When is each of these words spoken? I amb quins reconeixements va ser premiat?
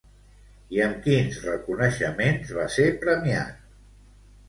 I 0.77 0.81
amb 0.85 0.97
quins 1.09 1.37
reconeixements 1.49 2.57
va 2.59 2.69
ser 2.79 2.91
premiat? 3.07 3.65